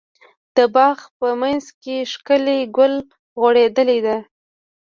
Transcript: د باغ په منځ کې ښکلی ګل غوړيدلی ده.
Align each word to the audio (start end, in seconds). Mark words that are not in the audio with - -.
د 0.55 0.57
باغ 0.75 0.97
په 1.19 1.27
منځ 1.41 1.65
کې 1.81 1.97
ښکلی 2.11 2.59
ګل 2.77 2.93
غوړيدلی 3.39 3.99
ده. 4.05 4.17